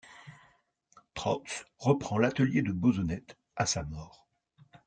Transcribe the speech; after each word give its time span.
Trautz 1.13 1.65
reprend 1.77 2.17
l'atelier 2.17 2.63
de 2.63 2.71
Bauzonnet 2.71 3.21
à 3.55 3.67
sa 3.67 3.83
mort. 3.83 4.27